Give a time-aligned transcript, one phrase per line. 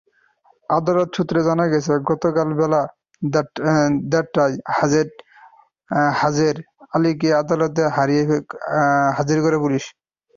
[0.69, 2.81] আদালত সূত্রে জানা গেছে, গতকাল বেলা
[4.11, 4.55] দেড়টায়
[4.77, 5.09] হারেজ
[6.95, 7.81] আলীকে আদালতে
[9.17, 9.83] হাজির করে পুলিশ।